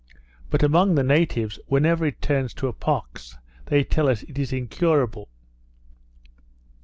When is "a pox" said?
2.67-3.37